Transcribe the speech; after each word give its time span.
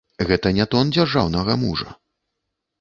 Гэта 0.29 0.51
не 0.59 0.65
тон 0.71 0.85
дзяржаўнага 0.95 1.59
мужа. 1.67 1.89